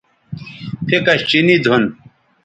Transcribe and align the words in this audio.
پھیکش 0.87 1.19
چینی 1.29 1.55
دُھن 1.63 1.83